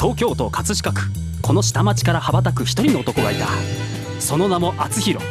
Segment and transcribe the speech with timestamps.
[0.00, 1.02] 東京都葛飾区。
[1.42, 3.46] この下町から羽ばたく一人の男がいた。
[4.18, 5.22] その名も厚弘。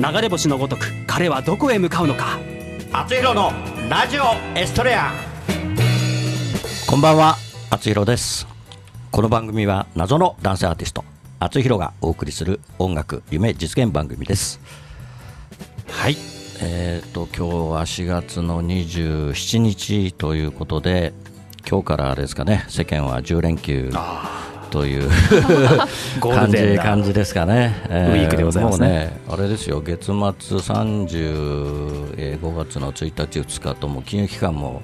[0.00, 2.38] 流れ星のごとく彼はどこへ向かうのか。
[2.90, 3.52] 厚弘の
[3.90, 4.22] ラジオ
[4.58, 5.12] エストレア。
[6.88, 7.36] こんばんは
[7.68, 8.46] 厚弘です。
[9.10, 11.04] この番組は謎の男性アーティスト
[11.38, 14.58] 厚弘がお送りする音楽夢実現番組です。
[15.90, 16.16] はい。
[16.62, 21.12] えーと、今日は4月の27日ということで
[21.68, 23.90] 今日からあれですかね世間は10連休
[24.70, 25.08] という
[26.20, 34.82] 感じ感じですかね、えー、ウィークでございますね、ね、あれですよ月末30、えー、5月の1日、2日とも金融機関も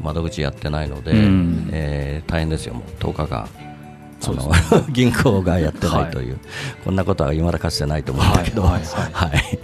[0.00, 3.48] 窓口やってないので、うん、えー、大変ですよ、もう10日間。
[4.20, 4.50] その
[4.90, 6.38] 銀行がやってないという、はい、
[6.84, 8.82] こんなことは今だかつてないと思うんだけど、はいはい
[9.12, 9.30] はい。
[9.30, 9.58] はい、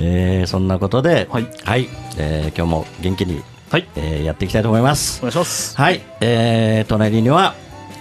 [0.00, 3.86] えー、そんなことで、はい、はい、えー、今日も元気に、はい。
[3.96, 5.18] えー、やっていきたいと思います。
[5.18, 5.76] お願いします。
[5.76, 7.54] はい、えー、隣には、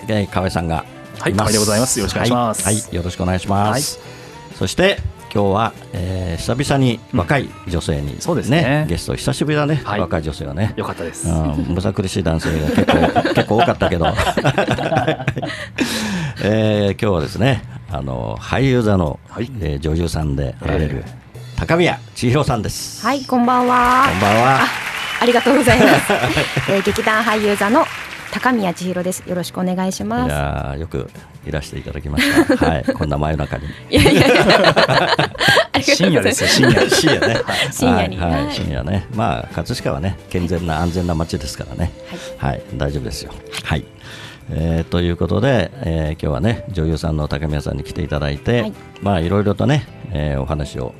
[0.07, 0.85] えー、河合さんが
[1.19, 1.99] はい、河合でございます。
[1.99, 2.63] よろしくお願いします。
[2.63, 3.99] はい、はい、よろしくお願いします。
[4.55, 4.99] そして
[5.33, 8.85] 今日は、えー、久々に若い女性に、ね、うん、そうですね。
[8.87, 10.73] ゲスト久しぶりだね、はい、若い女性はね。
[10.77, 12.93] よかったです、うん、むさ苦しい男性が結構
[13.35, 14.07] 結構多かったけど、
[16.43, 21.03] えー、今日はですねあの俳優座の、はい、えー、女優さんであられる、
[21.57, 23.05] 高宮千尋さんです。
[23.05, 24.07] はいこんばんは。
[24.09, 24.86] こんばんは
[25.19, 26.13] ありがとうございます、
[26.69, 27.85] えー、劇団俳優座の
[28.31, 29.23] 高宮千尋です。
[29.25, 30.27] よろしくお願いします。
[30.27, 31.09] いやよく
[31.45, 32.65] いらしていただきました。
[32.65, 33.65] はい、こんな真夜中に。
[33.89, 36.89] いやいやいや 深夜ですよ、深夜。
[36.89, 37.37] 深夜ね。
[37.71, 39.07] 深夜に、はい、深夜ね。
[39.15, 41.91] まあ葛飾はね、健全な安全な街ですからね。
[42.37, 43.31] はい、はい、大丈夫ですよ。
[43.63, 43.85] はい。
[44.49, 50.93] えー、ということで、えー、今日はね女優さんの高宮さんに来ていただいて、はい、まあいろいろとね、えー、お話を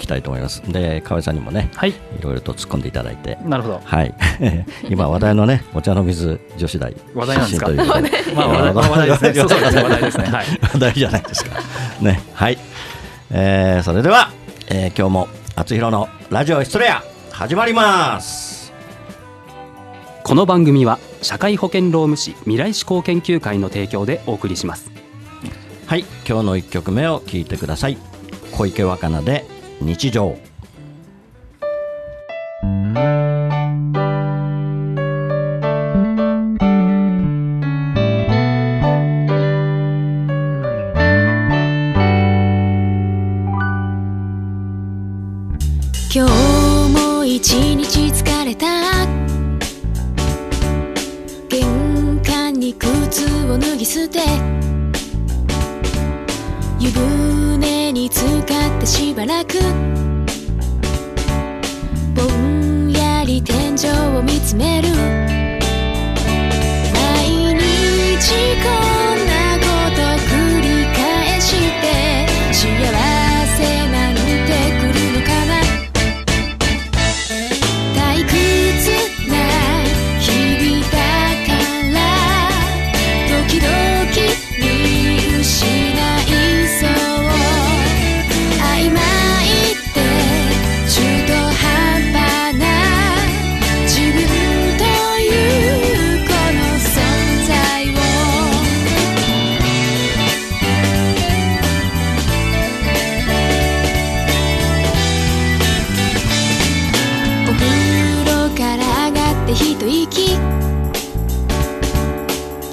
[0.00, 0.62] きたいと思います。
[0.70, 3.38] で河合さんにもね、はい、いろいろと突っ込んでいただいて。
[3.44, 4.14] なるほど、はい、
[4.88, 6.94] 今話題のねお茶の水女子大。
[7.14, 7.68] 話題なんですか？
[8.34, 9.42] まあ話題ですね。
[9.42, 11.50] 話題ですね、はい、 話題じゃないですか。
[12.00, 12.22] ね。
[12.34, 12.58] はい、
[13.30, 14.30] えー、それでは、
[14.68, 18.72] えー、今日も厚弘のラジオエストレア始まります。
[20.22, 24.90] この番組は社会保険労務士未来志向研究会の提供でお送りします。
[25.86, 26.04] はい。
[26.28, 27.98] 今日の一曲目を聞いてください。
[28.52, 29.44] 小池若菜で
[29.80, 30.36] 日常。
[46.12, 46.32] 今日
[46.92, 48.66] も一日疲れた。
[51.48, 54.20] 玄関に靴を脱ぎ捨て。
[56.78, 57.79] 湯船に
[58.90, 59.52] しばらく
[62.12, 65.39] ぼんやり天井を見つめる。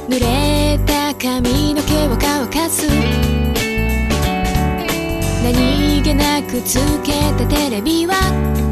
[0.08, 2.88] 濡れた髪の毛を乾かす。
[5.44, 8.67] 何気なくつけたテレビは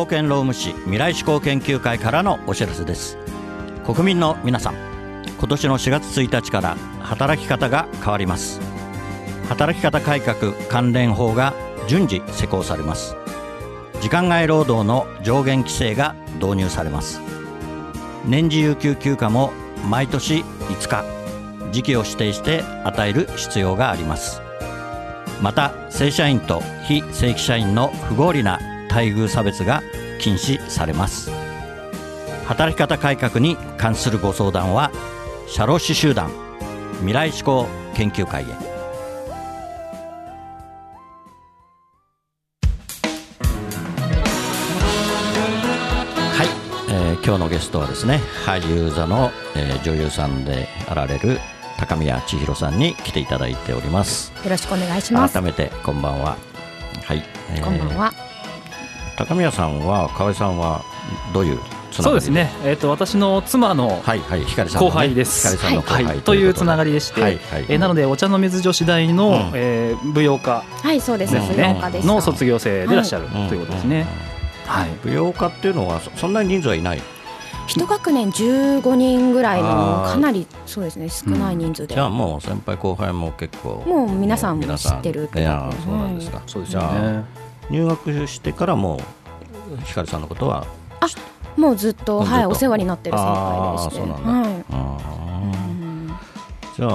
[0.00, 3.18] 保険労務士未来志向研究会からのお知らせです。
[3.84, 4.74] 国民の皆さん
[5.38, 8.62] 今年の4月1日から働き方が変わります。
[9.50, 11.52] 働き方改革関連法が
[11.86, 13.14] 順次施行されます。
[14.00, 17.20] 時間外労働の上限規制が導入されます。
[18.24, 19.52] 年次有給休暇も
[19.86, 21.04] 毎年5日。
[21.72, 24.40] 時期を指定して与える必要があります。
[25.42, 28.58] また正社員と非正規社員の不合理な
[28.90, 29.82] 待遇差別が
[30.18, 31.30] 禁止されます。
[32.46, 34.90] 働き方改革に関するご相談は
[35.46, 36.30] 社労士集団
[36.98, 38.46] 未来志向研究会へ。
[38.46, 38.52] は
[46.44, 46.48] い、
[46.90, 51.38] えー今日のゲストはですね俳優座の、えー女優さんであられる
[51.78, 54.32] 高宮千尋さんに来ていただいております。
[54.42, 55.34] よろしくお願いします。
[55.34, 56.36] 改めてこんばんは。
[57.04, 57.22] はい、
[57.52, 58.29] えーこんばんは
[59.26, 60.82] 高宮さんは河合さんは
[61.34, 65.48] どういうつながりそうですね、えー、と私の妻のはいはい光さんのね、後輩です。
[65.56, 66.20] 光さんの後輩、はい。
[66.20, 67.66] というつながりでして、はいはい。
[67.68, 69.50] えーなのでお茶の水女子大の、うん。
[69.54, 71.34] えー舞踊家はいそうです。
[71.34, 71.74] ですね。
[71.74, 74.06] 舞踊家でしたの卒業生でいらっしゃるうんということですね。
[74.66, 74.90] はい。
[75.04, 77.02] 舞踊家っていうのはそそんなに人数はいない？
[77.66, 79.68] 一学年15人ぐらいの
[80.04, 87.24] かなりそうですね少ない人数で、じゃあもう先輩後輩も結構もう皆さんも皆知ってるいやそうなんですか、そうですよね。
[87.70, 89.00] 入学してからもう
[89.84, 90.66] 光さんのことは
[91.56, 94.30] もうずっとはいお世話になってる先輩でしてそうなんだ。
[94.30, 94.64] はい。
[94.70, 96.20] あ
[96.76, 96.90] じゃあ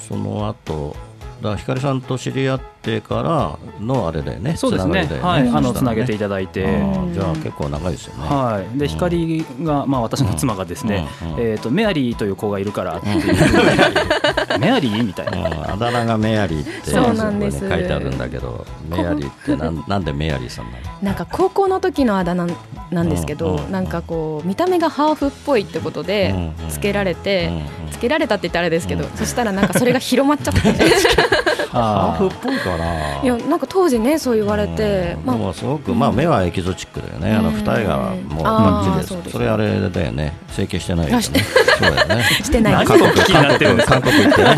[0.00, 0.96] その後
[1.40, 5.06] だから光さんと知り合ってからのあれだよねそうですね。
[5.06, 6.66] つながはい、あのつなげていただいて。
[7.12, 8.24] じゃあ結構長いですよね。
[8.24, 15.04] はい、で光が、まあ、私の妻がですね、うんうんえー、とメアリーという子がいるからっていう、メアリー？
[15.04, 15.70] みたいな、うん。
[15.72, 17.60] あだ名がメアリーってそうなんです。
[17.60, 20.78] 書いてあるんだけどメアリーってなん なんでメアリーさんなの？
[21.02, 22.46] なんか高校の時のあだ名
[22.90, 27.90] なんですけど、うんうんなんかこう見た目がハーフっぽいってことでつけられて、うんうん。
[27.90, 29.10] つけられたって言ったらあれですけど、うん。
[29.16, 30.60] そしたらなんかそれが広まっちゃって
[31.76, 32.28] ハあー。
[32.28, 35.36] フっぽいかないやなんか当時ねそう言われてうん、まあ。
[35.36, 39.30] でもすごく、まあ、目はエキゾチックだよね、あのうん二重がもうバッチリです、そうです。
[39.32, 42.72] それあれだよね、整形してないよね、あしてそうだよね、 してない。
[42.72, 44.56] 何韓国韓国韓国行ってね、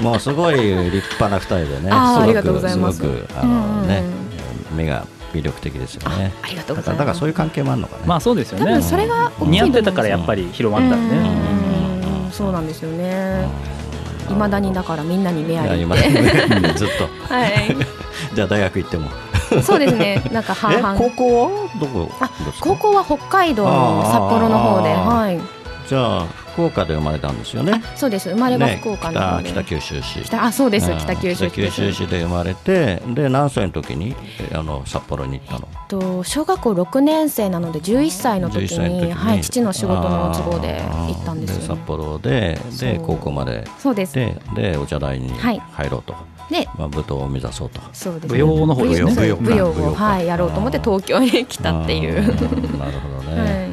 [0.00, 0.68] もうすごい立
[1.18, 2.98] 派な二重でね、すごくありがとうございます。
[2.98, 4.28] すごくあの、ねうん
[4.76, 6.32] 目が魅力的ですよね。
[6.42, 6.98] ありがとうだからございます。
[6.98, 8.02] だからそういう関係もあるのかね。
[8.06, 8.64] まあそうですよね。
[8.64, 11.48] 多分それが似合ってたからやっぱり広まったんでね、
[12.32, 13.48] そうなんですよね
[14.30, 17.04] いまだにだからみんなにメアリいや今ーでずっと。
[17.34, 17.46] は
[18.34, 19.10] じゃあ大学行っても。
[19.58, 20.22] いそうですね。
[20.32, 22.30] なんか半え々高校はどこあ
[22.60, 25.40] 高校は北海道の札幌の方ではい。
[25.88, 26.24] じゃあ
[26.58, 27.80] 福岡で生まれたんですよね。
[27.94, 28.30] そうです。
[28.30, 30.22] 生まれが福岡のね北北九州市。
[30.24, 30.90] 北あそうです。
[30.90, 31.50] うん北九州市。
[31.52, 35.68] 北です九州市で生まれてで何歳の時にえあの札幌に行ったの？
[35.86, 39.06] と小学校6年生なので11歳の時11歳の時に。
[39.08, 43.64] にはい、父の仕事の都合で行ったんですよ、あー札幌でで高校まで。
[43.78, 44.14] そうです。
[44.14, 45.60] でででお茶代にはい。
[45.60, 46.14] 入ろうと、
[46.76, 47.80] まあ、舞踏を目指そうと。
[47.92, 48.32] そうです。
[48.32, 49.14] 舞踊の方ですね。
[49.14, 52.14] 舞踊をはいやろうと思って東京に来たっていう。
[52.76, 53.64] なるほどね、 はい。
[53.64, 53.67] あ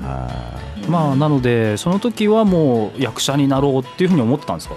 [0.88, 4.75] まあなのでその時はもう役者になろうっていうふうに思ってたんですか？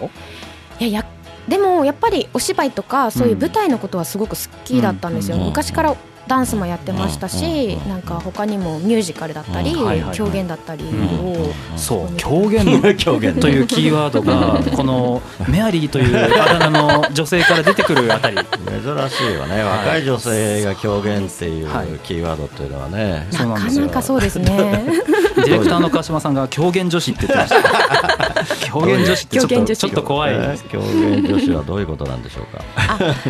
[0.80, 1.06] いやや
[1.48, 5.44] でもやっぱりお芝居とかそういう舞台のことはすごく好きだったんですよ、うん。
[5.46, 5.96] 昔から
[6.28, 9.84] ダンスもやってましたし、うんなんか他にもミュージカルだったり、うん。
[9.84, 10.16] はいはいはい。
[10.16, 12.16] 狂言だったりを、そう。
[12.16, 12.64] 狂言。
[12.96, 13.34] 狂言。
[13.40, 18.36] というキーワードが このメアリーというあだ名の女性から出てくるあたり。
[18.36, 21.86] 珍しいよね、若い女性が狂言っていうはい。
[22.04, 24.84] キーワードっていうのはね、そうなかなかそうですね。
[25.36, 28.66] ディレクターの川島さんが狂言女子って言ってました。
[28.66, 30.38] 狂言女子ってちょっとちょっと怖い。
[30.38, 32.62] ね狂言女子はどういうことなんでしょうか？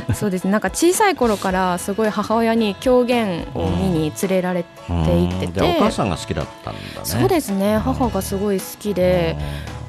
[0.09, 0.45] あそうです。
[0.45, 5.51] ねなんか小さい頃からすごい母親に狂言を見に連れられて行ってうん。
[5.51, 6.85] おて、母さんが好きだったんだね。
[7.05, 7.77] そうですね。
[7.77, 9.37] 母がすごい好きで、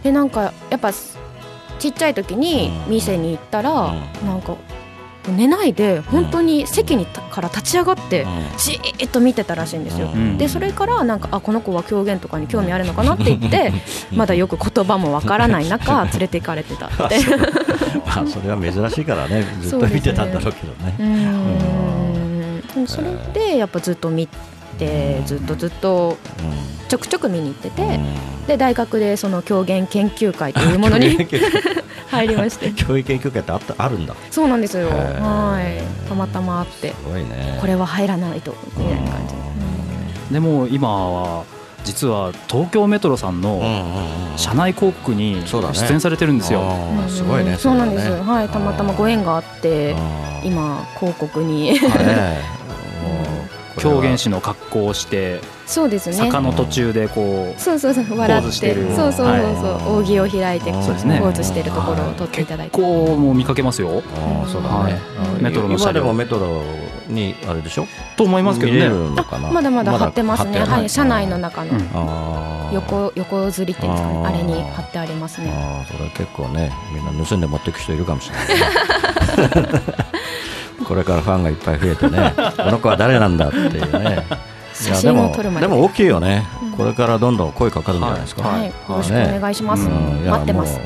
[0.04, 2.92] でなんかやっぱちっちゃい時にうん。
[2.92, 4.58] 店に行ったら、うなんか
[5.28, 8.30] 寝ないで本当に席にたから立ち上がってうん。
[8.58, 10.12] じーっと見てたらしいんですよ。
[10.14, 10.38] うん。
[10.38, 13.72] でそれからなんかあこの子は狂言とかに興味あるのかなって言って
[14.12, 17.20] まだよく言葉もわからない中連れて行かれてたって。
[18.06, 20.96] まあそれは珍しいからね、ずっと見てたんだろうけどね。
[21.00, 22.09] うーん
[22.88, 24.28] それでやっぱずっと見
[24.78, 26.18] てずっとずっと
[26.88, 28.48] ちょくちょく見に行ってて、うん。
[28.48, 31.18] で大学でその狂言研究会というものに
[32.10, 32.72] 入りまして。
[32.72, 34.16] 教育研究会ってあったあるんだ。
[34.32, 34.90] そうなんですよ。
[34.90, 36.08] はい。
[36.08, 36.90] たまたまあって。
[36.90, 37.58] すごいね。
[37.62, 39.36] これは入らないとみたいな感じ。
[39.36, 39.40] で
[40.34, 41.44] でも今は
[41.84, 43.64] 実は東京メトロさんの
[44.36, 46.62] 社内広告に出演されてるんですよ、
[47.08, 47.56] すごいね。
[47.58, 48.50] そうなんですれはねはい。
[48.50, 49.96] たまたまご縁があって
[50.44, 51.74] 今広告に。
[51.74, 51.80] ね
[53.80, 56.16] 狂言師の格好をしてそうですね。
[56.16, 58.50] 坂の途中でこうそうそうそう笑って。
[58.50, 59.42] そうそうそうそう、はい。
[60.02, 61.20] 扇を開いてそうですね。
[61.20, 63.90] ポーズしてるところを撮っていただいて、結構もう見かけますよ。
[63.90, 64.94] あーそうだね、はい。
[64.94, 64.98] あ
[65.42, 66.02] メトロの車両。
[66.02, 66.64] 今でもメトロ
[67.08, 67.86] にあれでしょ？
[68.18, 68.90] と思いますけどね。
[69.52, 70.60] まだまだ貼ってますね。
[70.60, 70.90] はい。
[70.90, 72.70] 車内の中の。
[72.72, 74.26] 横横吊りっていうんですかね。
[74.26, 75.52] あれに貼ってありますね。
[75.52, 78.48] あーそれ結構ねみんな盗んで持っていく人いるかもしれない。
[78.48, 78.56] ね
[80.86, 84.26] これからファンがいっぱい増えてね この子は誰なんだっていうね。
[84.82, 85.68] いや写真をでも撮るまで。
[85.68, 90.80] でも大きいよね、これからどんどん声かかるんじゃないですか、はい、よろしくお願いします、うん待ってます。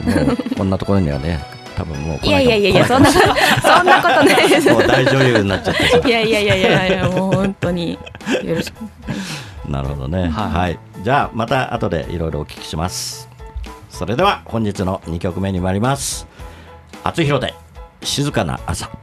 [0.57, 1.45] こんなところにはね
[1.75, 2.27] 多分もうい。
[2.27, 4.71] いやいやいやいやそんなそんなことないです。
[4.71, 5.97] もう大女優になっちゃってさ。
[5.97, 7.93] いやいやいやいやいやもう本当に。
[8.43, 8.75] よろしく。
[9.69, 10.23] なるほどね。
[10.23, 10.29] はい。
[10.29, 10.79] はい。
[11.03, 13.29] じゃあまた後でいろいろお聞きします。
[13.89, 16.27] それでは本日の2曲目に参ります。
[17.03, 17.53] 厚弘で
[18.01, 19.02] 静かな朝。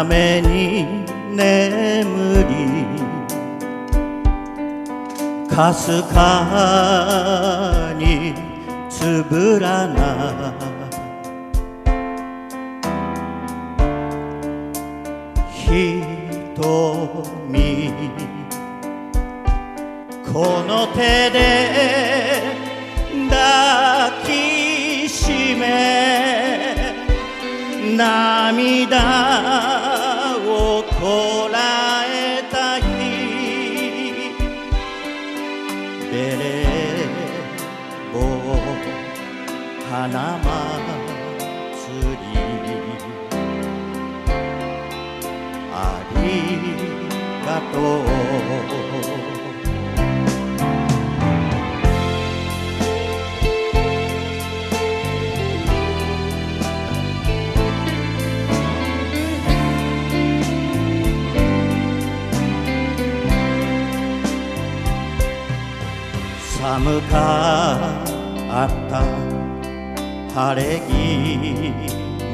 [0.00, 1.04] ために
[1.36, 2.56] 眠り
[5.54, 8.32] かすかに
[8.88, 10.54] つぶらな
[15.66, 16.02] 瞳
[20.32, 21.36] この手で
[23.28, 26.70] 抱きしめ
[27.98, 29.89] 涙
[30.80, 32.84] をこらえた日
[36.10, 37.08] ベレー
[38.12, 38.18] 帽
[39.90, 40.48] 花祭
[42.10, 42.32] り。
[45.72, 45.74] あ
[46.14, 46.18] り
[47.44, 48.09] がとう。
[66.70, 67.18] 寒か
[68.64, 69.02] った
[70.32, 70.88] 晴れ着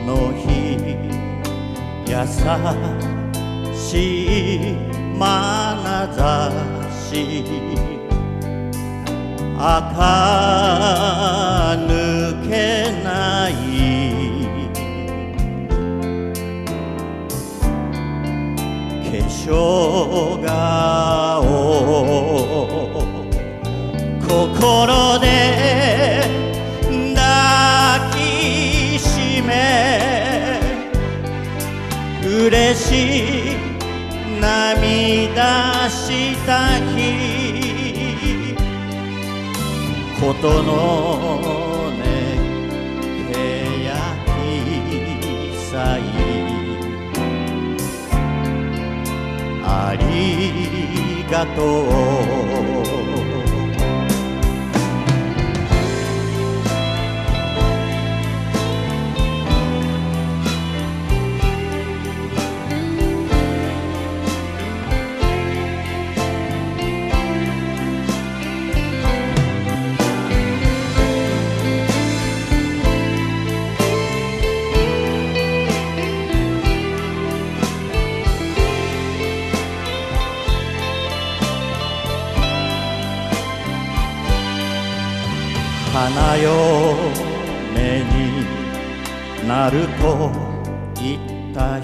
[0.04, 0.44] の日。
[2.06, 2.12] 優
[3.74, 3.88] し
[4.56, 4.76] い
[5.18, 5.24] 眼
[6.14, 6.52] 差
[6.92, 7.46] し。
[9.58, 10.04] 垢
[11.88, 11.90] 抜
[12.46, 12.52] け
[13.02, 13.52] ない
[19.02, 21.05] 化粧顔
[24.66, 26.24] 心で
[27.14, 30.58] 抱きしめ
[32.24, 32.88] 嬉し
[33.52, 33.56] い
[34.40, 36.96] 涙した日。
[40.20, 42.02] ことのね
[43.32, 43.88] けや
[44.42, 46.00] ひさい
[49.62, 50.04] あり
[51.30, 51.62] がと
[53.02, 53.05] う。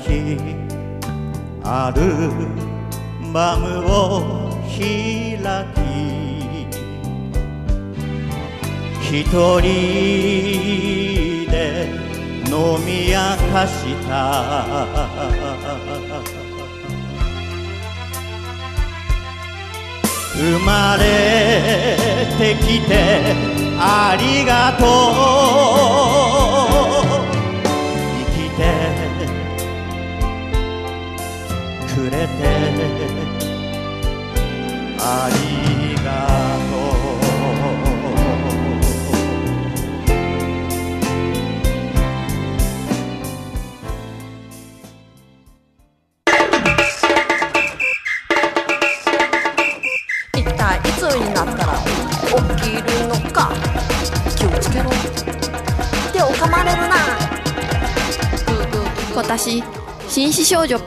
[0.03, 0.37] 日
[1.65, 2.01] アル
[3.33, 5.39] バムを開
[5.75, 5.81] き
[9.17, 9.27] 一
[9.61, 9.63] 人
[11.51, 11.55] で
[12.47, 12.53] 飲
[12.85, 13.17] み明
[13.53, 14.11] かした。
[20.35, 21.05] 生まれ
[22.39, 22.91] てきて
[23.79, 24.85] ありがと
[26.29, 26.32] う。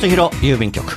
[0.00, 0.96] 厚弘郵便局。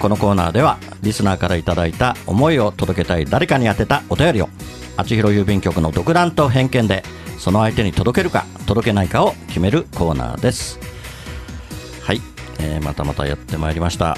[0.00, 4.48] このコーナーではリスナーからいただいた思いを届けたい誰かに宛てたお便りを
[4.96, 7.04] 厚弘郵便局の独断と偏見で
[7.38, 10.80] その相手に届けるか届けないかを決めるコーナーです。
[12.02, 12.20] はい、
[12.58, 14.16] えーまたまたやってまいりました。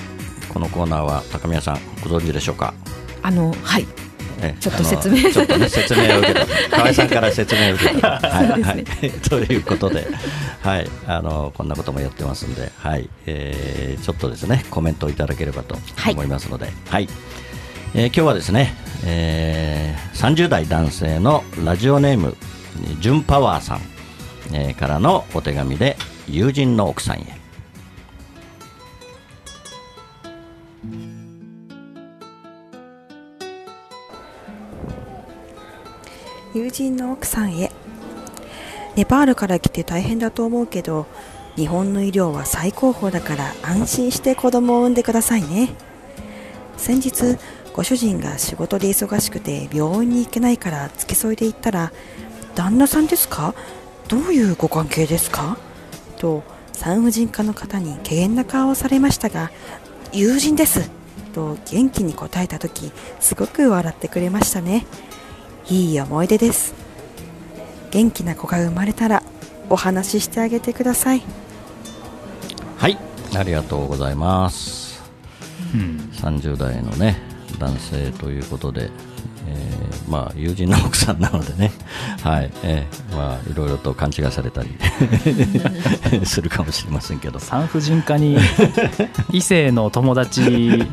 [0.49, 2.73] このコーナーは高宮さんご存知でしょうか？
[3.21, 3.87] あのはい。
[4.61, 5.31] ちょっと説明。
[5.31, 6.47] ちょっとね説明を受けた。
[6.77, 8.09] 河合さんから説明を受けた。
[8.19, 8.85] はい、はい、
[9.29, 10.07] ということで
[10.63, 15.79] はいあのこんなこともやってますんではい、えーちょっとですねコメントをいただければと
[16.11, 17.09] 思いますのではい、
[17.95, 18.75] えー今日はですね、
[19.05, 22.37] えー30代男性のラジオネーム
[23.01, 23.81] ジュンパワーさん、
[24.53, 25.97] えーからのお手紙で
[26.29, 27.42] 友人の奥さんへ
[36.55, 37.73] 友人の奥さんへ。
[38.95, 41.07] ネパールから来て大変だと思うけど
[41.57, 45.71] 日本の医療は最高峰だから安心して子供を産んでくださいね。
[46.77, 47.39] 先日
[47.73, 51.91] ご主人が仕事で忙しくて病院に行けないから付き添いで行ったら
[52.55, 53.55] 旦那さんですか？
[54.09, 55.57] どういうご関係ですか？
[56.19, 56.43] と
[56.75, 59.51] 産婦人科の方に怪げな顔をされましたが
[60.13, 60.91] 友人です
[61.33, 64.85] と元気に答えた時すごく笑ってくれましたね。
[65.69, 66.75] いい思い出です。
[67.91, 69.23] 元気な子が生まれたら
[69.69, 71.23] お話ししてあげてください。
[72.79, 72.99] はい
[73.35, 75.03] ありがとうございます、
[76.21, 77.17] 30代のね
[77.59, 78.91] 男性ということで、
[79.47, 81.71] えーまあ友人の奥さんなのでね
[82.23, 84.71] はい、えーまあいろいろと勘違いされたり
[86.25, 87.39] するかもしれませんけど。
[87.39, 88.39] 産婦人科に
[89.33, 90.89] 異性の友達ん？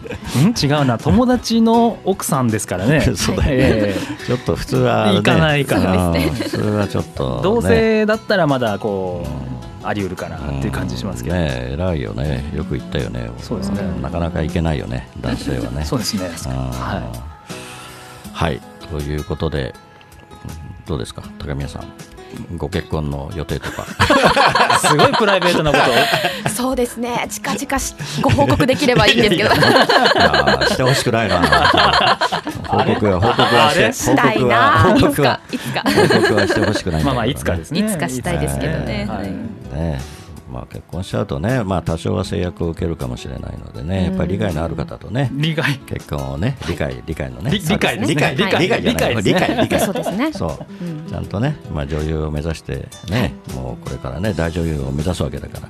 [0.61, 0.97] 違うな。
[0.97, 3.01] 友達の奥さんですからね。
[3.15, 6.21] そうだえちょっと普通は、ね、行かないかなうん。
[6.21, 9.25] 普通はちょっと、ね、え同性だったらまだこ
[9.83, 12.43] うあり得るかなっていう感じしますけど、ね偉いよね。
[12.55, 13.29] よく言ったよね。
[13.39, 13.81] そうですね。
[14.01, 15.07] なかなかいけないよね。
[15.21, 15.85] 男性はね。
[15.85, 16.27] そうですね。
[16.47, 17.01] は
[18.33, 18.59] はい。
[18.91, 19.75] ということで
[20.89, 22.57] どうですか高宮さん？
[22.57, 23.85] ご結婚の予定とか。
[24.79, 25.93] すごいプライベートなことを。
[26.49, 27.27] そうですね。
[27.29, 29.49] 近々しご報告できればいいんですけど。
[30.65, 31.39] してほしくないな。
[32.67, 34.93] 報告は報告はして報したい告はな。
[34.99, 35.83] 報告はいつか。
[35.85, 37.79] 報告はしてほしくないまあまあいつかですね。
[37.81, 39.05] いつかしたいですけどね。
[39.07, 39.27] はいはい。
[39.27, 40.18] ね
[40.51, 45.77] まあ、結婚しちゃうとね、まあ、多少は制約を受けるかもしれないのでね、やっぱり理解のある方とね、理解。
[45.79, 49.39] 結婚をね、理解、理解のね、理理解理解、理解、はい理解じゃない、理理解ですね。
[49.39, 50.33] 解、理解、そうですね。
[50.33, 55.69] そう、ちゃんとね、まあ、女優を目指してね、もうこれからね、大女優を目指すわけだから、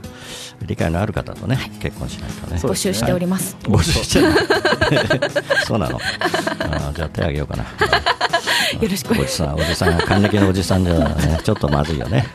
[0.65, 2.57] 理解のある方とね、結婚しないとね。
[2.61, 3.57] 募集しております。
[3.63, 4.27] 募集してる
[5.65, 5.97] そうなの。
[5.97, 7.63] あーじゃあ手あげようかな。
[8.79, 12.27] よろしくおじさん、おじさん、還暦のおじさんじゃね、ちょっとまずいよね。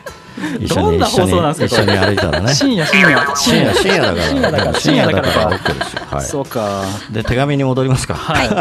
[0.59, 2.53] 一緒にどんな放送なんですか一緒に一緒に歩いたらね。
[2.53, 5.29] 深夜深夜深夜深夜だから深夜だから深夜だか
[5.73, 6.01] ですよ。
[6.05, 6.25] はい。
[6.25, 8.15] そうかで手紙に戻りますか。
[8.15, 8.49] はい、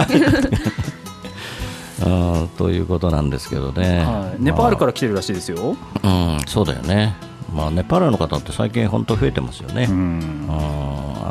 [2.07, 2.09] う
[2.45, 4.05] んということなんですけどね。
[4.05, 6.11] はい、ネパールから来てるらしいですよ、ら。
[6.11, 7.17] うんそうだよね。
[7.53, 9.87] まあネパールの方って最近本当増えてますよね。
[9.89, 10.49] ううん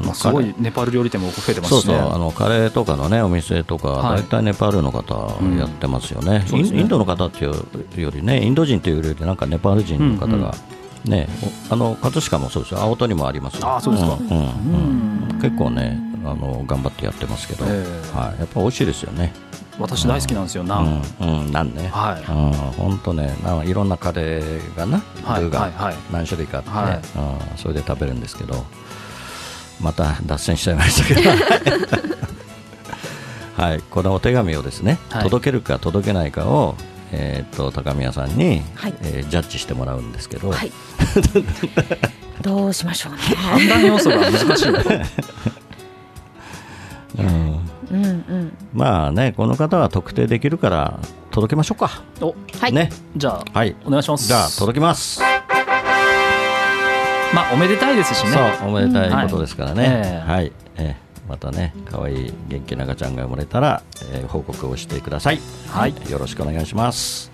[0.03, 1.93] のまあ、すごいネパール料理店も増えてますしね。
[1.93, 4.21] そうそうあのカレーとかのねお店とか、はい。
[4.21, 5.13] 大体ネパールの方
[5.57, 6.81] やってますよね,、そうですね。
[6.81, 10.41] インドの方っていうよりねインド人というよりなんかネパール人の方うんうん。
[10.41, 10.55] が、
[11.05, 11.27] ね
[11.69, 12.81] おあの葛飾もそうですよ。
[12.81, 13.75] 青戸にもありますよ。
[13.75, 14.15] あそうですか。
[14.15, 15.33] んうん。
[15.33, 15.39] うん。
[15.41, 18.17] 結構ねあの頑張ってやってますけど、ええ。
[18.17, 19.33] はい、やっぱ美味しいですよね。
[19.79, 22.31] 私大好きなんですよ、ナン、うん、うん、なんね、はい。
[22.31, 25.95] うん、本当ねなんかいろんなカレーがな、はいルーがはいはい。
[26.11, 26.95] 何種類かあって、はい。
[26.95, 28.63] うん、それで食べるんですけど
[29.83, 31.29] また脱線しちゃいましたけど。
[33.61, 33.81] はい。
[33.91, 35.23] このお手紙をですね、はい。
[35.23, 36.75] 届けるか届けないかを
[37.15, 38.95] えー、と高宮さんに、はい。
[39.03, 40.71] えージャッジしてもらうんですけど、はい。
[42.41, 43.19] どうしましょうね。
[43.35, 44.69] 判断要素が難しい
[47.19, 47.59] うん。
[47.91, 48.57] うんうん。
[48.73, 52.01] まあねこの方は特定できるから届けましょうか。
[52.19, 52.35] お。
[52.59, 52.73] はい。
[52.73, 52.91] ね。
[53.15, 53.75] じゃあはい。
[53.85, 54.27] お願いします。
[54.27, 55.21] じゃあ届きます
[57.33, 58.31] まあおめでたいですしね。
[58.31, 59.91] そうおめでたいことですからね、うん。
[59.91, 61.03] ええはい、ええ。
[61.27, 65.39] またね可愛い元気な赤ちゃんが生まれたら、えー報告をしてください。
[65.69, 65.95] はい。
[66.09, 67.31] よろしくお願いします。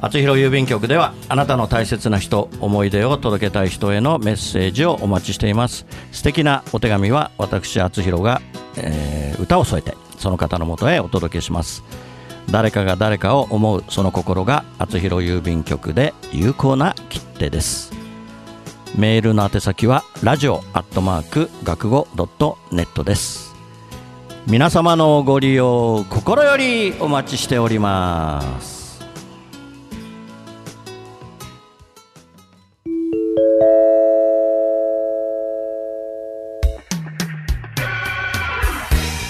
[0.00, 5.86] 厚弘郵便局ではあなたの大切な人思い出を届けたい人へのメッセージをお待ちしています。
[6.12, 8.40] 素敵なお手紙は私厚弘が、
[8.76, 11.82] えー歌を添えてその方のもとへお届けします。
[12.50, 17.92] 誰かが誰かを思うその心が厚弘郵便局で有効な切手です
[18.96, 23.54] メールの宛先はラジオアットマーク学語ドットネットです。
[24.46, 29.04] 皆様のご利用心よりお待ちしております。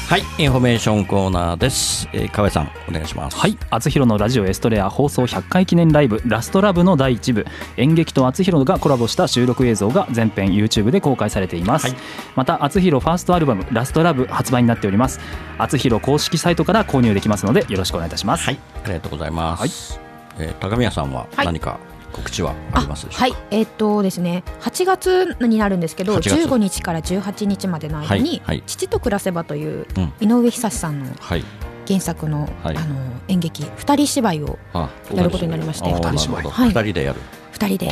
[0.08, 3.36] はいインフォメーションコーナーです、えー、河合さんお願いします。
[3.36, 7.44] はい厚弘のラジオエストレア放送100回記念ライブラストラブの第一部。
[7.76, 11.96] 演劇と厚弘がコラボした収録映像が全編 YouTube で公開されています、はい。
[12.36, 15.18] また厚弘ファーストアルバムラストラブ発売になっております。
[15.58, 18.44] 厚弘公式サイトから購入できますのでよろしくお願いいたします。
[18.44, 19.98] はいありがとうございます、
[20.38, 21.46] えー高宮さんははい。
[21.46, 21.80] 何か？
[22.16, 23.34] 告知はありますはい。
[23.50, 26.34] えっ、とですね8月になるんですけど8月。
[26.48, 30.12] 15日から18日までの間にはいはい「父と暮らせば」といううん。
[30.20, 31.44] 井上ひさしさんのはい。
[31.86, 32.76] 原作の,、はい。
[32.76, 32.96] あの
[33.28, 36.18] 演劇二人芝居をあやることになりまして二人。
[36.18, 37.20] 芝居二人でやる。
[37.52, 37.86] 二人で。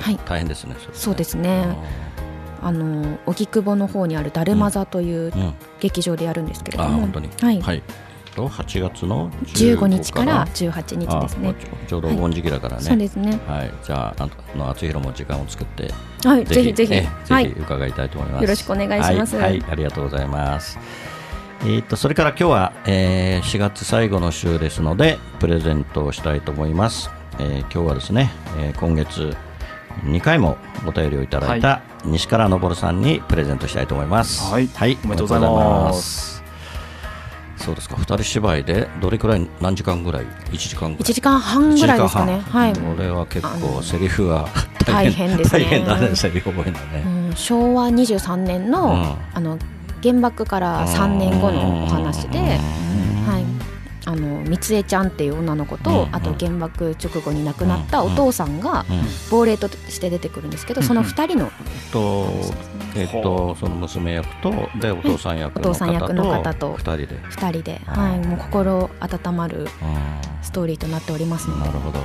[0.00, 0.18] はい。
[0.24, 1.76] 大変ですねそうですね。
[2.60, 5.54] あの荻窪の方にあるダルマ座といううん。
[5.80, 7.28] 劇場でやるんですけれあども、本当に。
[7.40, 7.60] はい。
[7.60, 7.82] はい
[8.38, 15.92] と8月の15日から15 18日ですねあちょうどお盆時期だからね、そうですねはい、じゃあ、あの、厚弘も時間を作って。
[16.24, 18.42] はいぜひぜひぜひ伺いたいと思います。
[18.42, 20.78] よろしくお願いしますはい、はいありがとうございます。
[21.62, 27.10] えーっと、それから今日は、えー4月最後の週ですので、プレゼントをしたいと思います。
[27.40, 29.36] えー今日はですね、えー今月
[30.04, 34.52] 2回もお便りをいただいた西川昇さんにプレゼントしたいと思います。
[34.52, 34.68] はい
[35.04, 36.37] おめでとうございますす。
[37.58, 41.10] そうですか、二人芝居でどれくらい、何時間ぐらい ?1 時間ぐらい。
[41.10, 42.40] 1時間半ぐらいですかね。
[42.48, 42.74] はい。
[42.74, 44.48] 半これは結構セリフは
[44.86, 45.64] 大変ですね。
[45.64, 49.16] 大変だねセリフ覚えるのね、うん昭和23年の,、うん。
[49.34, 49.58] あの
[50.02, 52.60] 原爆から3年後のお話で、はい、
[54.08, 59.02] あの三江ちゃんっていう女の子と、うんあと原爆直後に亡くなったお父さんがうん。
[59.30, 61.50] 亡霊として出てくるんですけど、その2人の
[61.92, 62.28] と
[62.96, 69.68] えっとその娘役とでお父さん役の方とお父さん役の方と二人で、2人で、あはい、もう心温まるう
[70.40, 72.04] ストーリーとなっておりますのん、でなるほど、は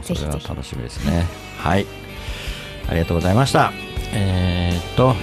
[0.00, 0.04] い。
[0.04, 0.38] ぜひぜひ。
[0.38, 1.26] れは楽しみですね。
[1.58, 1.86] はい。
[2.88, 3.72] ありがとうございました。
[4.14, 5.14] えーっと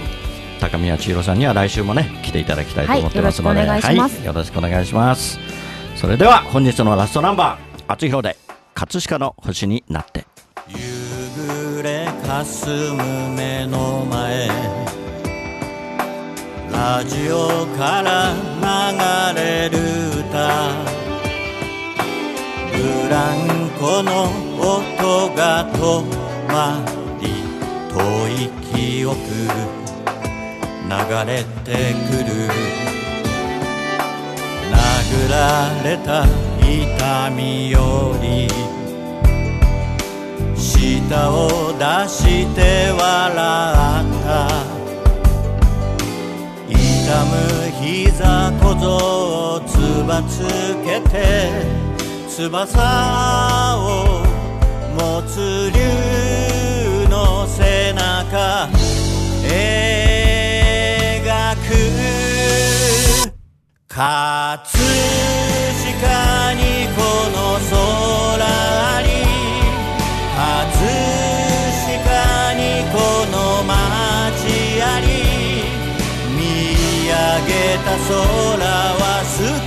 [0.60, 3.66] 高宮千尋さんには来週もね来ていただきたいと思ってますので、はい。
[3.66, 4.16] よろしくお願いします。
[4.18, 4.26] はい。
[4.26, 5.51] よろしくお願いします
[6.02, 8.36] それでは本日のラストナンバー厚弘で
[8.74, 10.26] 葛飾の星になって。
[10.66, 10.76] 夕
[11.76, 14.48] 暮れかすむ目の前。
[16.72, 18.34] ラジオから
[19.32, 19.78] 流れる
[20.26, 20.72] 歌。
[22.72, 24.24] ブランコの
[24.58, 26.04] 音が止
[26.52, 26.84] ま
[27.20, 27.28] り
[27.94, 27.94] 遠
[28.42, 29.16] い記憶
[30.82, 30.90] 流
[31.30, 32.91] れてくる。
[35.12, 36.24] 殴られた。
[36.62, 38.48] 痛みより
[40.56, 44.48] 舌を出して笑った。
[46.68, 46.78] 痛
[47.26, 47.32] む
[47.82, 48.86] 膝小僧
[49.56, 49.70] をつ
[50.06, 50.38] ばつ
[50.84, 51.50] けて
[52.28, 53.80] 翼を
[54.96, 58.81] 持つ竜の背中。
[63.94, 64.64] 葛飾
[66.54, 69.06] にこの空あり
[70.34, 70.88] 葛
[72.00, 72.96] 飾にこ
[73.30, 75.04] の街あり
[76.34, 76.40] 見
[77.04, 77.12] 上
[77.46, 77.52] げ
[77.84, 78.16] た空
[78.96, 79.61] は透き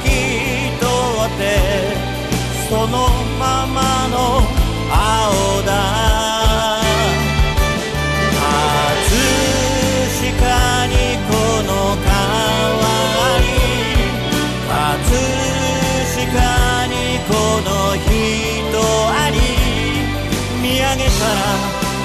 [20.95, 21.39] げたら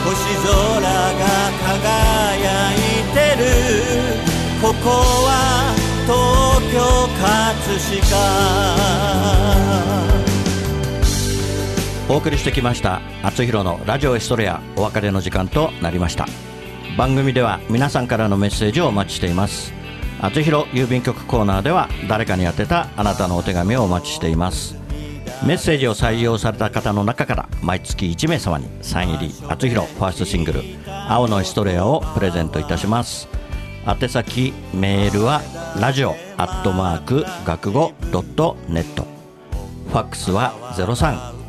[0.04, 1.24] 星空が
[1.66, 2.76] 輝い
[3.12, 3.44] てる。
[4.60, 5.30] ここは
[6.06, 6.78] 東京
[7.20, 8.12] 葛飾。
[12.08, 16.26] お送りしてきました厚弘のラジオエストレアお別れの時間となりました。
[16.98, 19.72] 番組では皆さんからのメッセージをお待ちしています。
[20.20, 24.79] 厚弘郵便局コーナーでは誰かに宛てたあなたのお手紙をお待ちしています。
[25.42, 30.60] メッセージを採用された方の中から毎月1名様にサイン入り厚弘ファーストシングル
[31.08, 33.26] 「青のエストレア」をプレゼントいたします。
[33.86, 35.40] 宛先メールは
[35.80, 39.06] ラジオアットマーク学語ドットネット。
[39.88, 40.52] ファックスは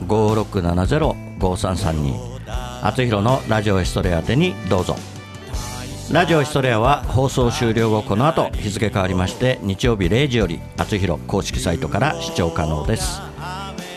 [0.08, 2.32] 0356705332
[2.82, 4.96] 厚弘のラジオエストレア宛てにどうぞ。
[6.14, 13.31] ラジオエストレアは放送終了後この後日付変わりまして日曜日0時より厚弘公式サイトから視聴可能です。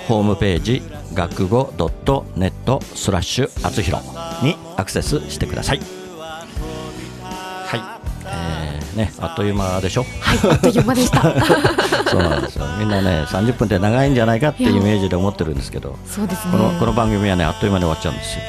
[0.08, 0.82] ホームページ
[1.14, 4.02] 学語 .net スラッシュ厚弘
[4.42, 5.80] にアクセスしてください。
[5.80, 7.80] はい、
[8.26, 10.04] えーね、あっという間でしょ？
[10.20, 11.22] はいあっという間でした。
[12.10, 12.66] そうなんですよ。
[12.78, 16.52] みんなね30分って長いんじゃないかっていうイメージで思ってるんですけどそうですね。
[16.52, 18.42] このこの番組はねあっという間に終わっちゃうんですよ。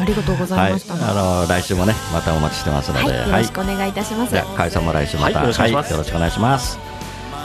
[0.00, 4.32] ありがとうござはいいました、あの来週もねまたお待ちしてますのはい、で、よろしくお願いいたします。
[4.32, 5.90] じゃあさんも来週また、はいよろしくお願いします。
[5.92, 6.78] よろしくお願いします。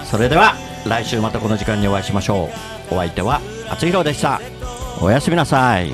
[0.10, 0.56] それでは
[0.88, 2.50] 来週またこの時間にお会いしましょ
[2.92, 2.96] う。
[2.96, 4.42] お相手は厚弘でした。
[5.02, 5.92] おやすみなさい。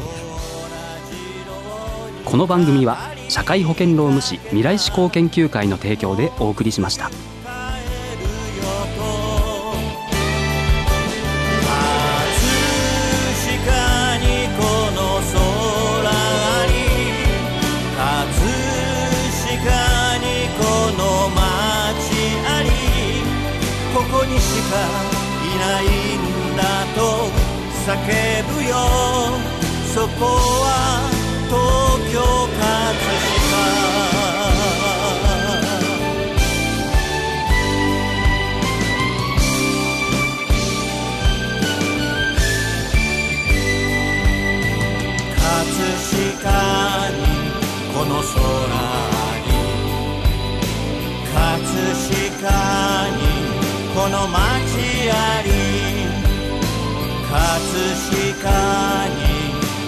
[2.23, 2.97] この番組は
[3.29, 7.09] 社会保険労務士未来志向研究会の提供でお送りしました。
[24.11, 24.73] こにしか
[25.43, 26.61] いないんだ
[26.95, 26.99] と
[27.85, 27.89] 叫
[28.53, 28.73] ぶよ。
[29.93, 30.25] そこ
[30.63, 30.67] は
[31.47, 31.53] 東
[32.11, 32.63] 京葛
[33.05, 33.35] 飾。
[45.35, 45.43] 葛
[46.41, 46.49] 飾
[47.11, 47.17] に
[47.93, 48.33] この空
[49.45, 49.47] に。
[51.33, 51.35] 葛
[51.93, 52.49] 飾
[53.11, 53.14] に。
[53.95, 54.37] この町
[55.09, 55.49] あり
[57.31, 57.33] 葛
[58.11, 59.23] 飾に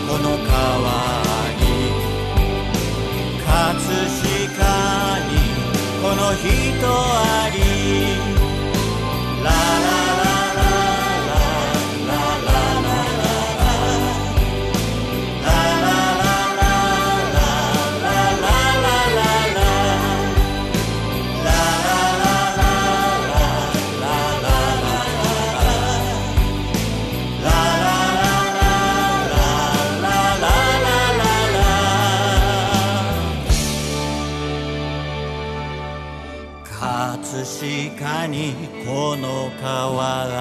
[0.08, 0.88] この川
[1.60, 1.62] に
[3.46, 3.52] 葛
[4.08, 4.64] 飾
[5.28, 5.32] に
[6.02, 6.48] この人
[6.88, 7.58] あり。
[9.44, 10.07] ラララ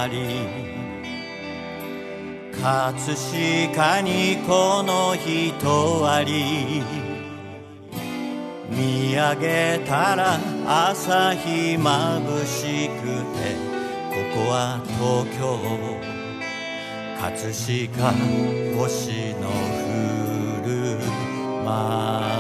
[0.09, 0.77] り
[2.53, 3.15] 葛
[3.73, 6.83] 飾にこの人あり
[8.71, 13.55] 見上げたら朝日まぶしくて
[14.11, 15.57] ここは東京
[17.21, 17.53] 葛葛
[17.89, 18.13] 飾
[18.77, 19.49] 星の
[19.89, 20.99] 降る
[21.65, 22.36] 街